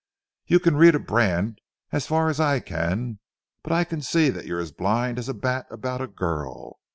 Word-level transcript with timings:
You 0.47 0.59
can 0.59 0.77
read 0.77 0.95
a 0.95 0.99
brand 0.99 1.59
as 1.91 2.07
far 2.07 2.27
as 2.27 2.39
I 2.39 2.59
can, 2.59 3.19
but 3.61 3.71
I 3.71 3.83
can 3.83 4.01
see 4.01 4.31
that 4.31 4.47
you're 4.47 4.57
as 4.59 4.71
blind 4.71 5.19
as 5.19 5.29
a 5.29 5.33
bat 5.35 5.67
about 5.69 6.01
a 6.01 6.07
girl. 6.07 6.79